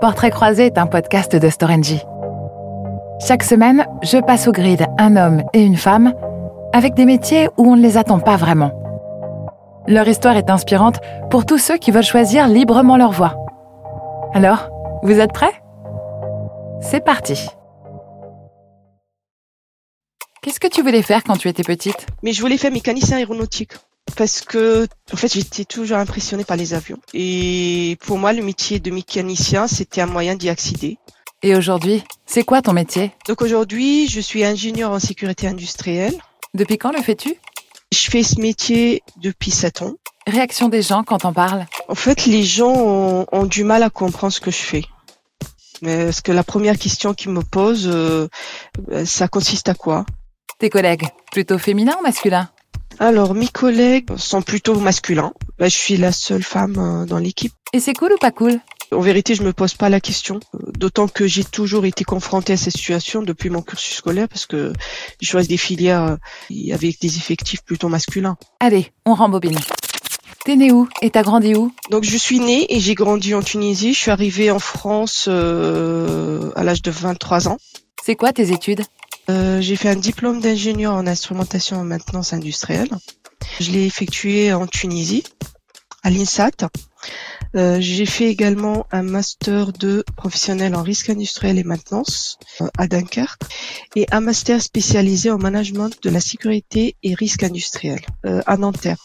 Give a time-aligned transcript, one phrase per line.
[0.00, 2.00] Portrait croisé est un podcast de Storengy.
[3.26, 6.14] Chaque semaine, je passe au grid un homme et une femme
[6.72, 8.70] avec des métiers où on ne les attend pas vraiment.
[9.88, 11.00] Leur histoire est inspirante
[11.30, 13.34] pour tous ceux qui veulent choisir librement leur voie.
[14.34, 14.70] Alors,
[15.02, 15.62] vous êtes prêts?
[16.80, 17.48] C'est parti
[20.42, 22.06] Qu'est-ce que tu voulais faire quand tu étais petite?
[22.22, 23.72] Mais je voulais faire mécanicien aéronautique
[24.16, 28.80] parce que en fait j'étais toujours impressionnée par les avions et pour moi le métier
[28.80, 30.98] de mécanicien c'était un moyen d'y accéder.
[31.42, 33.12] Et aujourd'hui, c'est quoi ton métier?
[33.28, 36.14] Donc aujourd'hui, je suis ingénieur en sécurité industrielle.
[36.54, 37.36] Depuis quand le fais-tu?
[37.92, 39.94] Je fais ce métier depuis 7 ans.
[40.26, 41.66] Réaction des gens quand on parle?
[41.88, 44.84] En fait, les gens ont, ont du mal à comprendre ce que je fais.
[45.80, 48.26] Mais parce que la première question qu'ils me posent, euh,
[49.04, 50.04] ça consiste à quoi?
[50.58, 52.50] Tes collègues, plutôt féminins ou masculins?
[53.00, 55.32] Alors, mes collègues sont plutôt masculins.
[55.58, 57.52] Bah, je suis la seule femme euh, dans l'équipe.
[57.72, 58.60] Et c'est cool ou pas cool?
[58.90, 60.40] En vérité, je me pose pas la question.
[60.54, 64.46] Euh, D'autant que j'ai toujours été confrontée à cette situation depuis mon cursus scolaire parce
[64.46, 64.72] que
[65.20, 66.02] je choisis des filières
[66.50, 68.36] euh, avec des effectifs plutôt masculins.
[68.60, 69.58] Allez, on rembobine.
[70.44, 70.88] T'es né où?
[71.02, 71.72] Et t'as grandi où?
[71.90, 73.92] Donc je suis née et j'ai grandi en Tunisie.
[73.92, 77.58] Je suis arrivée en France euh, à l'âge de 23 ans.
[78.02, 78.82] C'est quoi tes études?
[79.30, 82.90] Euh, j'ai fait un diplôme d'ingénieur en instrumentation et maintenance industrielle.
[83.60, 85.24] Je l'ai effectué en Tunisie,
[86.02, 86.68] à l'INSAT.
[87.54, 92.86] Euh, j'ai fait également un master de professionnel en risque industriel et maintenance euh, à
[92.86, 93.40] Dunkerque
[93.96, 98.98] et un master spécialisé en management de la sécurité et risque industriel euh, à Nanterre.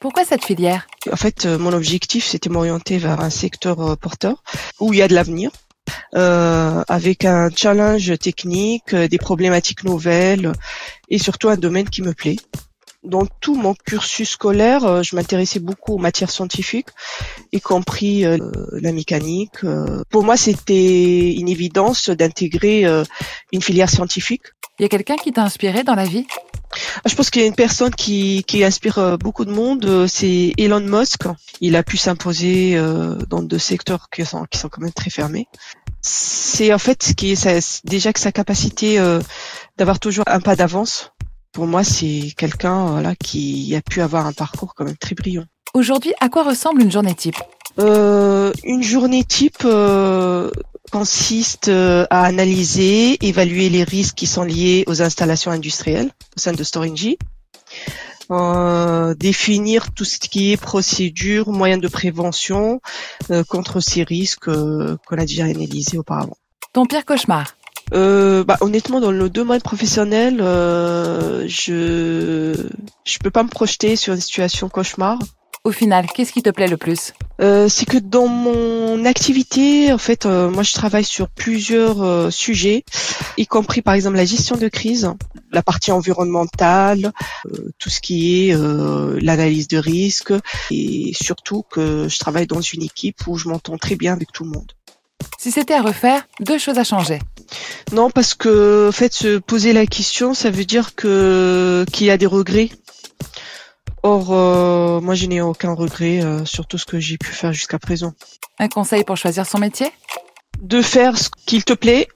[0.00, 0.86] Pourquoi cette filière?
[1.10, 4.42] En fait, euh, mon objectif, c'était m'orienter vers un secteur porteur
[4.80, 5.50] où il y a de l'avenir,
[6.12, 10.52] avec un challenge technique, euh, des problématiques nouvelles
[11.08, 12.36] et surtout un domaine qui me plaît.
[13.02, 16.88] Dans tout mon cursus scolaire, euh, je m'intéressais beaucoup aux matières scientifiques,
[17.52, 18.38] y compris euh,
[18.72, 19.62] la mécanique.
[19.62, 23.04] Euh, Pour moi, c'était une évidence d'intégrer euh,
[23.52, 24.44] une filière scientifique.
[24.78, 26.26] Y a quelqu'un qui t'a inspiré dans la vie?
[27.06, 30.06] Je pense qu'il y a une personne qui, qui inspire euh, beaucoup de monde, euh,
[30.06, 31.22] c'est Elon Musk.
[31.60, 35.10] Il a pu s'imposer euh, dans deux secteurs qui sont, qui sont quand même très
[35.10, 35.46] fermés.
[36.00, 38.98] C'est en fait ce qui est déjà que sa capacité
[39.78, 41.12] d'avoir toujours un pas d'avance.
[41.52, 45.44] Pour moi, c'est quelqu'un voilà, qui a pu avoir un parcours quand même très brillant.
[45.72, 47.36] Aujourd'hui, à quoi ressemble une journée type?
[47.80, 50.50] Euh, une journée type euh,
[50.94, 56.52] consiste euh, à analyser, évaluer les risques qui sont liés aux installations industrielles au sein
[56.52, 57.18] de Storingy,
[58.30, 62.80] euh, définir tout ce qui est procédure, moyens de prévention
[63.32, 66.36] euh, contre ces risques euh, qu'on a déjà analysés auparavant.
[66.72, 67.56] Ton pire cauchemar
[67.92, 72.54] Euh, bah, honnêtement, dans le domaine professionnel, euh, je
[73.04, 75.18] je peux pas me projeter sur une situation cauchemar.
[75.66, 77.14] Au final, qu'est-ce qui te plaît le plus?
[77.40, 82.28] Euh, c'est que dans mon activité, en fait, euh, moi je travaille sur plusieurs euh,
[82.28, 82.84] sujets,
[83.38, 85.10] y compris par exemple la gestion de crise,
[85.52, 87.12] la partie environnementale,
[87.46, 90.34] euh, tout ce qui est euh, l'analyse de risque,
[90.70, 94.44] et surtout que je travaille dans une équipe où je m'entends très bien avec tout
[94.44, 94.72] le monde.
[95.38, 97.20] Si c'était à refaire, deux choses à changer.
[97.92, 102.10] Non, parce que en fait, se poser la question, ça veut dire que qu'il y
[102.10, 102.70] a des regrets.
[104.06, 107.54] Or, euh, moi, je n'ai aucun regret euh, sur tout ce que j'ai pu faire
[107.54, 108.12] jusqu'à présent.
[108.58, 109.90] Un conseil pour choisir son métier?
[110.60, 112.06] De faire ce qu'il te plaît,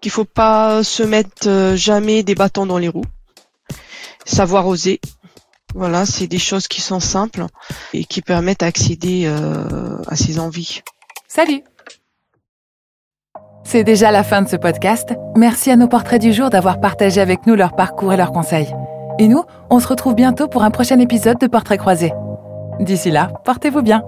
[0.00, 3.04] qu'il faut pas se mettre euh, jamais des bâtons dans les roues,
[4.24, 4.98] savoir oser.
[5.74, 7.44] Voilà, c'est des choses qui sont simples
[7.92, 10.80] et qui permettent d'accéder euh, à ses envies.
[11.28, 11.62] Salut
[13.62, 15.14] C'est déjà la fin de ce podcast.
[15.36, 18.74] Merci à nos portraits du jour d'avoir partagé avec nous leur parcours et leurs conseils.
[19.18, 22.12] Et nous, on se retrouve bientôt pour un prochain épisode de Portraits croisés.
[22.80, 24.02] D'ici là, portez-vous bien.